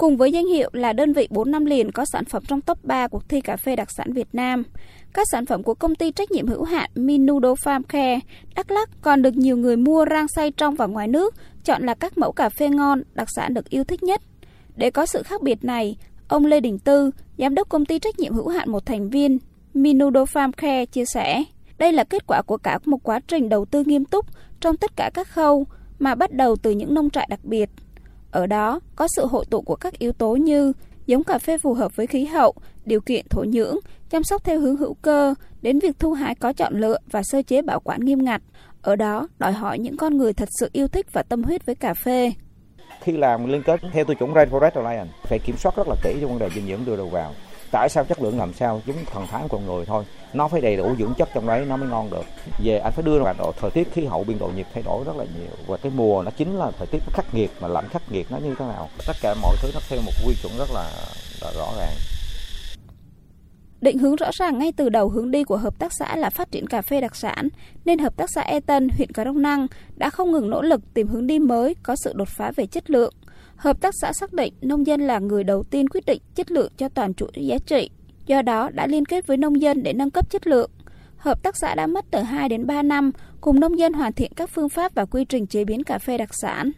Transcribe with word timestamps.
Cùng 0.00 0.16
với 0.16 0.32
danh 0.32 0.46
hiệu 0.46 0.70
là 0.72 0.92
đơn 0.92 1.12
vị 1.12 1.28
4 1.30 1.50
năm 1.50 1.64
liền 1.64 1.92
có 1.92 2.04
sản 2.12 2.24
phẩm 2.24 2.42
trong 2.48 2.60
top 2.60 2.84
3 2.84 3.08
cuộc 3.08 3.28
thi 3.28 3.40
cà 3.40 3.56
phê 3.56 3.76
đặc 3.76 3.88
sản 3.90 4.12
Việt 4.12 4.28
Nam, 4.32 4.62
các 5.12 5.26
sản 5.32 5.46
phẩm 5.46 5.62
của 5.62 5.74
công 5.74 5.94
ty 5.94 6.12
trách 6.12 6.30
nhiệm 6.30 6.46
hữu 6.46 6.64
hạn 6.64 6.90
Minudo 6.94 7.52
Farm 7.52 7.82
Care 7.82 8.20
Đắk 8.54 8.70
Lắk 8.70 8.90
còn 9.02 9.22
được 9.22 9.36
nhiều 9.36 9.56
người 9.56 9.76
mua 9.76 10.04
rang 10.10 10.28
xay 10.28 10.50
trong 10.50 10.74
và 10.74 10.86
ngoài 10.86 11.08
nước, 11.08 11.34
chọn 11.64 11.86
là 11.86 11.94
các 11.94 12.18
mẫu 12.18 12.32
cà 12.32 12.48
phê 12.48 12.68
ngon, 12.68 13.02
đặc 13.14 13.28
sản 13.36 13.54
được 13.54 13.70
yêu 13.70 13.84
thích 13.84 14.02
nhất. 14.02 14.22
Để 14.76 14.90
có 14.90 15.06
sự 15.06 15.22
khác 15.22 15.42
biệt 15.42 15.64
này, 15.64 15.96
ông 16.28 16.46
Lê 16.46 16.60
Đình 16.60 16.78
Tư, 16.78 17.10
giám 17.38 17.54
đốc 17.54 17.68
công 17.68 17.86
ty 17.86 17.98
trách 17.98 18.18
nhiệm 18.18 18.34
hữu 18.34 18.48
hạn 18.48 18.70
một 18.70 18.86
thành 18.86 19.10
viên 19.10 19.38
Minudo 19.74 20.24
Farm 20.24 20.52
Care 20.52 20.86
chia 20.86 21.04
sẻ, 21.04 21.44
đây 21.78 21.92
là 21.92 22.04
kết 22.04 22.26
quả 22.26 22.42
của 22.42 22.56
cả 22.56 22.78
một 22.84 22.98
quá 23.02 23.20
trình 23.28 23.48
đầu 23.48 23.64
tư 23.64 23.84
nghiêm 23.86 24.04
túc 24.04 24.26
trong 24.60 24.76
tất 24.76 24.96
cả 24.96 25.10
các 25.14 25.28
khâu 25.28 25.66
mà 25.98 26.14
bắt 26.14 26.32
đầu 26.32 26.56
từ 26.56 26.70
những 26.70 26.94
nông 26.94 27.10
trại 27.10 27.26
đặc 27.30 27.40
biệt. 27.44 27.70
Ở 28.30 28.46
đó 28.46 28.80
có 28.96 29.08
sự 29.16 29.26
hội 29.26 29.44
tụ 29.50 29.60
của 29.60 29.76
các 29.76 29.98
yếu 29.98 30.12
tố 30.12 30.36
như 30.36 30.72
giống 31.06 31.24
cà 31.24 31.38
phê 31.38 31.58
phù 31.58 31.74
hợp 31.74 31.96
với 31.96 32.06
khí 32.06 32.24
hậu, 32.24 32.54
điều 32.84 33.00
kiện 33.00 33.28
thổ 33.28 33.44
nhưỡng, 33.44 33.76
chăm 34.10 34.24
sóc 34.24 34.44
theo 34.44 34.60
hướng 34.60 34.76
hữu 34.76 34.94
cơ, 34.94 35.34
đến 35.62 35.78
việc 35.78 35.98
thu 35.98 36.12
hái 36.12 36.34
có 36.34 36.52
chọn 36.52 36.80
lựa 36.80 36.98
và 37.10 37.22
sơ 37.22 37.42
chế 37.42 37.62
bảo 37.62 37.80
quản 37.80 38.00
nghiêm 38.00 38.24
ngặt. 38.24 38.42
Ở 38.82 38.96
đó 38.96 39.28
đòi 39.38 39.52
hỏi 39.52 39.78
những 39.78 39.96
con 39.96 40.16
người 40.16 40.32
thật 40.32 40.48
sự 40.60 40.70
yêu 40.72 40.88
thích 40.88 41.06
và 41.12 41.22
tâm 41.22 41.42
huyết 41.42 41.66
với 41.66 41.74
cà 41.74 41.94
phê. 41.94 42.32
Khi 43.00 43.12
làm 43.12 43.46
liên 43.46 43.62
kết 43.62 43.80
theo 43.92 44.04
tiêu 44.04 44.14
chuẩn 44.14 44.32
Rainforest 44.32 44.84
Alliance 44.84 45.12
phải 45.22 45.38
kiểm 45.38 45.56
soát 45.56 45.76
rất 45.76 45.88
là 45.88 45.94
kỹ 46.02 46.16
trong 46.20 46.30
vấn 46.30 46.38
đề 46.38 46.50
dinh 46.54 46.66
dưỡng 46.66 46.84
đưa 46.86 46.96
đầu 46.96 47.08
vào 47.08 47.34
tại 47.70 47.88
sao 47.88 48.04
chất 48.04 48.22
lượng 48.22 48.38
làm 48.38 48.52
sao? 48.52 48.82
Chúng 48.86 48.96
thần 49.12 49.26
thái 49.26 49.42
con 49.48 49.66
người 49.66 49.84
thôi. 49.86 50.04
Nó 50.32 50.48
phải 50.48 50.60
đầy 50.60 50.76
đủ 50.76 50.94
dưỡng 50.98 51.14
chất 51.18 51.28
trong 51.34 51.46
đấy 51.46 51.64
nó 51.68 51.76
mới 51.76 51.88
ngon 51.88 52.10
được. 52.10 52.24
Về 52.64 52.78
anh 52.78 52.92
phải 52.92 53.04
đưa 53.04 53.22
vào 53.22 53.34
độ 53.38 53.52
thời 53.60 53.70
tiết 53.70 53.92
khí 53.92 54.04
hậu 54.04 54.24
biên 54.24 54.38
độ 54.38 54.50
nhiệt 54.56 54.66
thay 54.74 54.82
đổi 54.82 55.04
rất 55.04 55.16
là 55.16 55.24
nhiều. 55.24 55.50
Và 55.66 55.76
cái 55.76 55.92
mùa 55.96 56.22
nó 56.22 56.30
chính 56.30 56.58
là 56.58 56.70
thời 56.78 56.86
tiết 56.86 56.98
khắc 57.12 57.34
nghiệt 57.34 57.50
mà 57.60 57.68
lạnh 57.68 57.88
khắc 57.90 58.12
nghiệt 58.12 58.26
nó 58.30 58.38
như 58.38 58.54
thế 58.58 58.64
nào? 58.64 58.88
Tất 59.06 59.16
cả 59.22 59.34
mọi 59.42 59.56
thứ 59.62 59.70
nó 59.74 59.80
theo 59.88 60.00
một 60.06 60.12
quy 60.26 60.34
chuẩn 60.42 60.52
rất 60.58 60.68
là, 60.74 60.90
là 61.42 61.52
rõ 61.58 61.66
ràng. 61.78 61.94
Định 63.80 63.98
hướng 63.98 64.16
rõ 64.16 64.30
ràng 64.32 64.58
ngay 64.58 64.72
từ 64.72 64.88
đầu 64.88 65.08
hướng 65.08 65.30
đi 65.30 65.44
của 65.44 65.56
hợp 65.56 65.78
tác 65.78 65.92
xã 65.98 66.16
là 66.16 66.30
phát 66.30 66.50
triển 66.50 66.66
cà 66.66 66.82
phê 66.82 67.00
đặc 67.00 67.16
sản, 67.16 67.48
nên 67.84 67.98
hợp 67.98 68.16
tác 68.16 68.30
xã 68.34 68.40
E 68.40 68.60
Tân, 68.60 68.88
huyện 68.88 69.12
Cà 69.12 69.24
Rông 69.24 69.42
Năng 69.42 69.66
đã 69.96 70.10
không 70.10 70.32
ngừng 70.32 70.50
nỗ 70.50 70.62
lực 70.62 70.80
tìm 70.94 71.08
hướng 71.08 71.26
đi 71.26 71.38
mới 71.38 71.74
có 71.82 71.96
sự 72.04 72.12
đột 72.14 72.28
phá 72.28 72.52
về 72.56 72.66
chất 72.66 72.90
lượng. 72.90 73.14
Hợp 73.60 73.80
tác 73.80 73.94
xã 73.94 74.12
xác 74.12 74.32
định 74.32 74.54
nông 74.60 74.86
dân 74.86 75.00
là 75.00 75.18
người 75.18 75.44
đầu 75.44 75.62
tiên 75.62 75.88
quyết 75.88 76.06
định 76.06 76.22
chất 76.34 76.50
lượng 76.50 76.72
cho 76.76 76.88
toàn 76.88 77.14
chuỗi 77.14 77.30
giá 77.34 77.58
trị, 77.66 77.90
do 78.26 78.42
đó 78.42 78.70
đã 78.72 78.86
liên 78.86 79.04
kết 79.04 79.26
với 79.26 79.36
nông 79.36 79.60
dân 79.60 79.82
để 79.82 79.92
nâng 79.92 80.10
cấp 80.10 80.30
chất 80.30 80.46
lượng. 80.46 80.70
Hợp 81.16 81.42
tác 81.42 81.56
xã 81.56 81.74
đã 81.74 81.86
mất 81.86 82.04
từ 82.10 82.18
2 82.18 82.48
đến 82.48 82.66
3 82.66 82.82
năm 82.82 83.10
cùng 83.40 83.60
nông 83.60 83.78
dân 83.78 83.92
hoàn 83.92 84.12
thiện 84.12 84.32
các 84.36 84.50
phương 84.50 84.68
pháp 84.68 84.94
và 84.94 85.04
quy 85.04 85.24
trình 85.24 85.46
chế 85.46 85.64
biến 85.64 85.84
cà 85.84 85.98
phê 85.98 86.18
đặc 86.18 86.30
sản. 86.42 86.70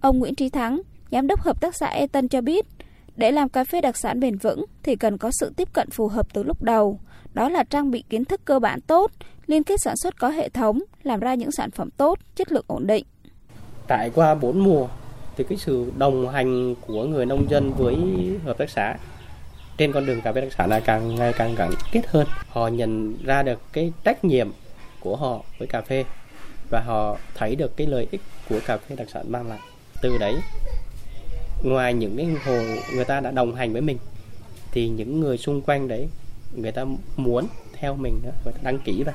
Ông 0.00 0.18
Nguyễn 0.18 0.34
Trí 0.34 0.48
Thắng, 0.48 0.80
giám 1.10 1.26
đốc 1.26 1.40
hợp 1.40 1.60
tác 1.60 1.74
xã 1.76 1.86
Eton 1.86 2.28
cho 2.28 2.40
biết, 2.40 2.66
để 3.16 3.32
làm 3.32 3.48
cà 3.48 3.64
phê 3.64 3.80
đặc 3.80 3.96
sản 3.96 4.20
bền 4.20 4.38
vững 4.38 4.64
thì 4.82 4.96
cần 4.96 5.18
có 5.18 5.30
sự 5.40 5.52
tiếp 5.56 5.68
cận 5.72 5.90
phù 5.90 6.08
hợp 6.08 6.34
từ 6.34 6.42
lúc 6.42 6.62
đầu. 6.62 7.00
Đó 7.34 7.48
là 7.48 7.64
trang 7.64 7.90
bị 7.90 8.04
kiến 8.10 8.24
thức 8.24 8.40
cơ 8.44 8.58
bản 8.58 8.80
tốt, 8.80 9.10
liên 9.46 9.64
kết 9.64 9.80
sản 9.84 9.96
xuất 9.96 10.18
có 10.18 10.28
hệ 10.28 10.48
thống, 10.48 10.78
làm 11.02 11.20
ra 11.20 11.34
những 11.34 11.52
sản 11.52 11.70
phẩm 11.70 11.90
tốt, 11.90 12.18
chất 12.36 12.52
lượng 12.52 12.64
ổn 12.66 12.86
định. 12.86 13.04
Trải 13.88 14.10
qua 14.14 14.34
4 14.34 14.64
mùa 14.64 14.88
thì 15.36 15.44
cái 15.48 15.58
sự 15.58 15.92
đồng 15.98 16.28
hành 16.28 16.74
của 16.74 17.04
người 17.04 17.26
nông 17.26 17.50
dân 17.50 17.72
với 17.72 17.96
hợp 18.44 18.58
tác 18.58 18.70
xã 18.70 18.96
trên 19.76 19.92
con 19.92 20.06
đường 20.06 20.20
cà 20.20 20.32
phê 20.32 20.40
đặc 20.40 20.52
sản 20.58 20.70
là 20.70 20.80
càng 20.80 21.14
ngày 21.14 21.32
càng 21.32 21.54
gắn 21.54 21.70
kết 21.92 22.02
hơn. 22.06 22.26
Họ 22.48 22.68
nhận 22.68 23.14
ra 23.24 23.42
được 23.42 23.60
cái 23.72 23.92
trách 24.04 24.24
nhiệm 24.24 24.50
của 25.00 25.16
họ 25.16 25.40
với 25.58 25.68
cà 25.68 25.80
phê 25.80 26.04
và 26.70 26.80
họ 26.80 27.16
thấy 27.34 27.56
được 27.56 27.76
cái 27.76 27.86
lợi 27.86 28.06
ích 28.10 28.20
của 28.48 28.60
cà 28.66 28.78
phê 28.78 28.96
đặc 28.96 29.08
sản 29.12 29.32
mang 29.32 29.48
lại. 29.48 29.58
Từ 30.02 30.18
đấy 30.18 30.34
ngoài 31.62 31.94
những 31.94 32.16
cái 32.16 32.26
hồ 32.26 32.62
người 32.94 33.04
ta 33.04 33.20
đã 33.20 33.30
đồng 33.30 33.54
hành 33.54 33.72
với 33.72 33.82
mình 33.82 33.98
thì 34.72 34.88
những 34.88 35.20
người 35.20 35.38
xung 35.38 35.62
quanh 35.62 35.88
đấy 35.88 36.08
người 36.56 36.72
ta 36.72 36.84
muốn 37.16 37.46
theo 37.72 37.96
mình 37.96 38.20
đó, 38.24 38.30
người 38.44 38.52
ta 38.52 38.60
đăng 38.62 38.78
ký 38.78 39.02
vào. 39.02 39.14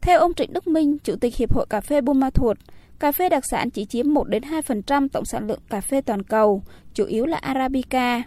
Theo 0.00 0.20
ông 0.20 0.34
Trịnh 0.34 0.52
Đức 0.52 0.66
Minh, 0.66 0.98
Chủ 1.04 1.16
tịch 1.16 1.36
Hiệp 1.36 1.54
hội 1.54 1.66
Cà 1.70 1.80
phê 1.80 2.00
Buôn 2.00 2.20
Ma 2.20 2.30
Thuột, 2.30 2.58
cà 3.00 3.12
phê 3.12 3.28
đặc 3.28 3.42
sản 3.50 3.70
chỉ 3.70 3.84
chiếm 3.84 4.14
1 4.14 4.28
đến 4.28 4.42
2% 4.42 5.08
tổng 5.08 5.24
sản 5.24 5.46
lượng 5.46 5.60
cà 5.70 5.80
phê 5.80 6.00
toàn 6.00 6.22
cầu, 6.22 6.62
chủ 6.94 7.04
yếu 7.04 7.26
là 7.26 7.36
Arabica. 7.36 8.22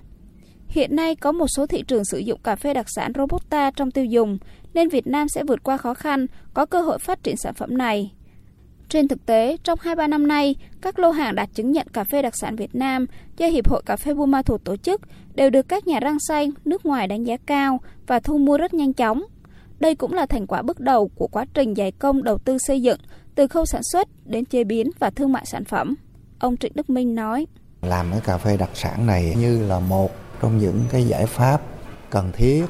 Hiện 0.67 0.95
nay 0.95 1.15
có 1.15 1.31
một 1.31 1.47
số 1.55 1.67
thị 1.67 1.83
trường 1.87 2.05
sử 2.05 2.17
dụng 2.17 2.39
cà 2.43 2.55
phê 2.55 2.73
đặc 2.73 2.85
sản 2.95 3.11
Robusta 3.15 3.71
trong 3.71 3.91
tiêu 3.91 4.05
dùng, 4.05 4.37
nên 4.73 4.89
Việt 4.89 5.07
Nam 5.07 5.29
sẽ 5.29 5.43
vượt 5.43 5.63
qua 5.63 5.77
khó 5.77 5.93
khăn, 5.93 6.27
có 6.53 6.65
cơ 6.65 6.81
hội 6.81 6.99
phát 6.99 7.23
triển 7.23 7.37
sản 7.37 7.53
phẩm 7.53 7.77
này. 7.77 8.11
Trên 8.89 9.07
thực 9.07 9.25
tế, 9.25 9.57
trong 9.63 9.79
2-3 9.79 10.09
năm 10.09 10.27
nay, 10.27 10.55
các 10.81 10.99
lô 10.99 11.11
hàng 11.11 11.35
đạt 11.35 11.49
chứng 11.53 11.71
nhận 11.71 11.87
cà 11.87 12.03
phê 12.03 12.21
đặc 12.21 12.33
sản 12.41 12.55
Việt 12.55 12.75
Nam 12.75 13.05
do 13.37 13.47
Hiệp 13.47 13.69
hội 13.69 13.81
Cà 13.85 13.95
phê 13.95 14.13
Buôn 14.13 14.31
Ma 14.31 14.41
Thuột 14.41 14.63
tổ 14.63 14.77
chức 14.77 15.01
đều 15.35 15.49
được 15.49 15.67
các 15.67 15.87
nhà 15.87 15.99
rang 16.01 16.17
xay 16.19 16.51
nước 16.65 16.85
ngoài 16.85 17.07
đánh 17.07 17.23
giá 17.23 17.37
cao 17.45 17.79
và 18.07 18.19
thu 18.19 18.37
mua 18.37 18.57
rất 18.57 18.73
nhanh 18.73 18.93
chóng. 18.93 19.23
Đây 19.79 19.95
cũng 19.95 20.13
là 20.13 20.25
thành 20.25 20.47
quả 20.47 20.61
bước 20.61 20.79
đầu 20.79 21.07
của 21.07 21.27
quá 21.27 21.45
trình 21.53 21.73
giải 21.73 21.91
công 21.91 22.23
đầu 22.23 22.37
tư 22.37 22.57
xây 22.57 22.81
dựng 22.81 22.99
từ 23.35 23.47
khâu 23.47 23.65
sản 23.65 23.81
xuất 23.83 24.07
đến 24.25 24.45
chế 24.45 24.63
biến 24.63 24.91
và 24.99 25.09
thương 25.09 25.31
mại 25.31 25.45
sản 25.45 25.65
phẩm. 25.65 25.95
Ông 26.39 26.57
Trịnh 26.57 26.71
Đức 26.75 26.89
Minh 26.89 27.15
nói: 27.15 27.47
Làm 27.81 28.11
cái 28.11 28.21
cà 28.21 28.37
phê 28.37 28.57
đặc 28.57 28.69
sản 28.73 29.05
này 29.05 29.35
như 29.37 29.67
là 29.67 29.79
một 29.79 30.11
trong 30.41 30.57
những 30.57 30.85
cái 30.89 31.03
giải 31.03 31.25
pháp 31.25 31.61
cần 32.09 32.31
thiết 32.31 32.65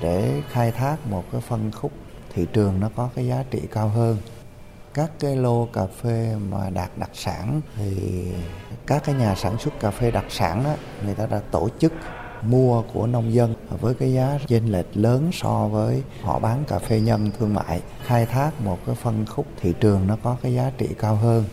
để 0.00 0.42
khai 0.50 0.72
thác 0.72 1.06
một 1.06 1.24
cái 1.32 1.40
phân 1.40 1.70
khúc 1.70 1.92
thị 2.34 2.46
trường 2.52 2.80
nó 2.80 2.90
có 2.96 3.10
cái 3.14 3.26
giá 3.26 3.44
trị 3.50 3.60
cao 3.72 3.88
hơn 3.88 4.16
các 4.94 5.10
cái 5.20 5.36
lô 5.36 5.68
cà 5.72 5.86
phê 5.86 6.36
mà 6.50 6.70
đạt 6.70 6.90
đặc 6.98 7.10
sản 7.12 7.60
thì 7.76 7.96
các 8.86 9.02
cái 9.04 9.14
nhà 9.14 9.34
sản 9.34 9.58
xuất 9.58 9.80
cà 9.80 9.90
phê 9.90 10.10
đặc 10.10 10.24
sản 10.28 10.64
đó, 10.64 10.74
người 11.04 11.14
ta 11.14 11.26
đã 11.26 11.40
tổ 11.50 11.68
chức 11.78 11.92
mua 12.42 12.82
của 12.82 13.06
nông 13.06 13.32
dân 13.32 13.53
với 13.80 13.94
cái 13.94 14.12
giá 14.12 14.38
chênh 14.46 14.72
lệch 14.72 14.86
lớn 14.94 15.30
so 15.32 15.68
với 15.68 16.02
họ 16.22 16.38
bán 16.38 16.64
cà 16.68 16.78
phê 16.78 17.00
nhân 17.00 17.30
thương 17.38 17.54
mại 17.54 17.80
khai 18.06 18.26
thác 18.26 18.60
một 18.60 18.78
cái 18.86 18.94
phân 18.94 19.26
khúc 19.26 19.46
thị 19.60 19.72
trường 19.80 20.06
nó 20.06 20.16
có 20.22 20.36
cái 20.42 20.54
giá 20.54 20.70
trị 20.78 20.86
cao 20.98 21.16
hơn 21.16 21.44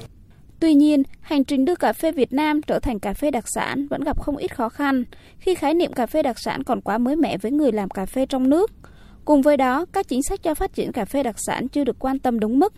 Tuy 0.62 0.74
nhiên, 0.74 1.04
hành 1.22 1.44
trình 1.44 1.66
đưa 1.66 1.76
cà 1.76 1.94
phê 1.94 2.12
Việt 2.12 2.34
Nam 2.34 2.62
trở 2.62 2.80
thành 2.80 3.00
cà 3.00 3.14
phê 3.14 3.32
đặc 3.32 3.46
sản 3.48 3.88
vẫn 3.88 4.04
gặp 4.04 4.22
không 4.22 4.38
ít 4.38 4.56
khó 4.56 4.70
khăn 4.70 5.04
khi 5.38 5.56
khái 5.56 5.74
niệm 5.74 5.94
cà 5.94 6.06
phê 6.06 6.24
đặc 6.24 6.40
sản 6.40 6.64
còn 6.64 6.82
quá 6.82 6.98
mới 6.98 7.16
mẻ 7.16 7.38
với 7.38 7.52
người 7.52 7.72
làm 7.72 7.90
cà 7.90 8.06
phê 8.06 8.26
trong 8.26 8.50
nước. 8.50 8.72
Cùng 9.26 9.42
với 9.42 9.58
đó, 9.58 9.86
các 9.94 10.08
chính 10.08 10.24
sách 10.24 10.44
cho 10.44 10.54
phát 10.54 10.74
triển 10.74 10.92
cà 10.92 11.06
phê 11.06 11.24
đặc 11.24 11.36
sản 11.38 11.68
chưa 11.68 11.84
được 11.84 11.96
quan 12.00 12.20
tâm 12.20 12.40
đúng 12.40 12.60
mức, 12.60 12.74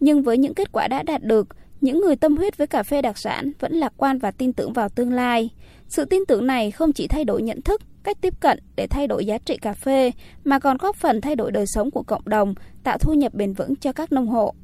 nhưng 0.00 0.22
với 0.22 0.38
những 0.38 0.54
kết 0.54 0.72
quả 0.72 0.88
đã 0.88 1.02
đạt 1.02 1.22
được, 1.22 1.48
những 1.80 2.00
người 2.00 2.16
tâm 2.16 2.36
huyết 2.36 2.56
với 2.56 2.66
cà 2.66 2.82
phê 2.82 3.02
đặc 3.02 3.18
sản 3.18 3.52
vẫn 3.60 3.72
lạc 3.72 3.92
quan 3.96 4.18
và 4.18 4.30
tin 4.30 4.52
tưởng 4.52 4.72
vào 4.72 4.88
tương 4.88 5.12
lai. 5.12 5.50
Sự 5.88 6.04
tin 6.04 6.22
tưởng 6.28 6.46
này 6.46 6.70
không 6.70 6.92
chỉ 6.92 7.08
thay 7.08 7.24
đổi 7.24 7.42
nhận 7.42 7.62
thức, 7.62 7.82
cách 8.02 8.18
tiếp 8.20 8.34
cận 8.40 8.58
để 8.76 8.86
thay 8.86 9.06
đổi 9.06 9.26
giá 9.26 9.38
trị 9.38 9.56
cà 9.56 9.72
phê, 9.72 10.12
mà 10.44 10.58
còn 10.58 10.76
góp 10.76 10.96
phần 10.96 11.20
thay 11.20 11.36
đổi 11.36 11.52
đời 11.52 11.66
sống 11.66 11.90
của 11.90 12.02
cộng 12.02 12.28
đồng, 12.28 12.54
tạo 12.84 12.98
thu 12.98 13.14
nhập 13.14 13.34
bền 13.34 13.52
vững 13.52 13.76
cho 13.76 13.92
các 13.92 14.12
nông 14.12 14.26
hộ. 14.26 14.54